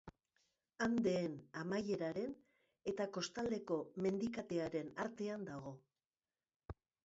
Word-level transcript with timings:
Andeen 0.85 1.35
amaieraren 1.63 2.33
eta 2.93 3.09
Kostaldeko 3.19 3.79
mendikatearen 4.07 4.93
artean 5.07 5.49
dago. 5.55 5.79